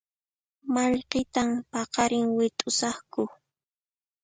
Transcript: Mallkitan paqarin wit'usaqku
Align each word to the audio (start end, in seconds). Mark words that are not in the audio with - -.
Mallkitan 0.73 1.49
paqarin 1.71 2.27
wit'usaqku 2.37 3.23